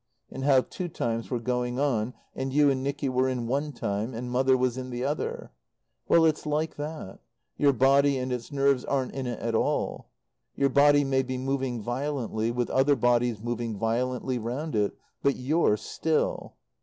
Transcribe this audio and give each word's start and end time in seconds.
And 0.31 0.43
how 0.45 0.61
two 0.61 0.87
times 0.87 1.29
were 1.29 1.37
going 1.39 1.77
on, 1.77 2.15
and 2.33 2.51
you 2.51 2.71
and 2.71 2.81
Nicky 2.81 3.07
were 3.07 3.29
in 3.29 3.45
one 3.45 3.71
time, 3.71 4.15
and 4.15 4.31
Mother 4.31 4.57
was 4.57 4.75
in 4.75 4.89
the 4.89 5.03
other? 5.03 5.51
Well 6.07 6.25
it's 6.25 6.47
like 6.47 6.75
that. 6.77 7.19
Your 7.55 7.71
body 7.71 8.17
and 8.17 8.33
its 8.33 8.51
nerves 8.51 8.83
aren't 8.83 9.13
in 9.13 9.27
it 9.27 9.37
at 9.37 9.53
all. 9.53 10.09
Your 10.55 10.69
body 10.69 11.03
may 11.03 11.21
be 11.21 11.37
moving 11.37 11.83
violently, 11.83 12.49
with 12.49 12.71
other 12.71 12.95
bodies 12.95 13.43
moving 13.43 13.77
violently 13.77 14.39
round 14.39 14.73
it; 14.73 14.97
but 15.21 15.35
you're 15.35 15.77
still. 15.77 16.55